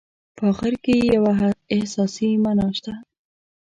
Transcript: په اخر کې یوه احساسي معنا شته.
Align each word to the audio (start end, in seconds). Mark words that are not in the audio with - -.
په 0.35 0.43
اخر 0.51 0.73
کې 0.83 0.95
یوه 1.15 1.33
احساسي 1.73 2.29
معنا 2.43 2.67
شته. 2.77 2.93